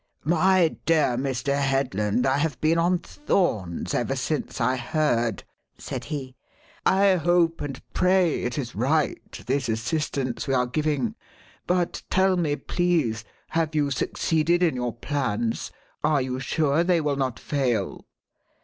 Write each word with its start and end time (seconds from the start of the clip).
"My 0.25 0.69
dear 0.87 1.15
Mr. 1.15 1.55
Headland, 1.59 2.25
I 2.25 2.39
have 2.39 2.59
been 2.59 2.79
on 2.79 2.97
thorns 2.97 3.93
ever 3.93 4.15
since 4.15 4.59
I 4.59 4.75
heard," 4.75 5.43
said 5.77 6.05
he. 6.05 6.35
"I 6.87 7.17
hope 7.17 7.61
and 7.61 7.79
pray 7.93 8.41
it 8.41 8.57
is 8.57 8.73
right, 8.73 9.21
this 9.45 9.69
assistance 9.69 10.47
we 10.47 10.55
are 10.55 10.65
giving. 10.65 11.13
But 11.67 12.01
tell 12.09 12.35
me, 12.35 12.55
please 12.55 13.23
have 13.49 13.75
you 13.75 13.91
succeeded 13.91 14.63
in 14.63 14.73
your 14.75 14.93
plans? 14.93 15.71
Are 16.03 16.19
you 16.23 16.39
sure 16.39 16.83
they 16.83 16.99
will 16.99 17.15
not 17.15 17.37
fail?" 17.37 18.05